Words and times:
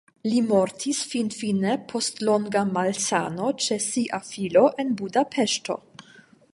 Li 0.27 0.37
mortis 0.51 1.01
finfine 1.09 1.73
post 1.91 2.23
longa 2.29 2.63
malsano 2.79 3.53
ĉe 3.67 3.79
sia 3.89 4.23
filo 4.31 4.67
en 4.85 4.93
Budapeŝto. 5.03 5.79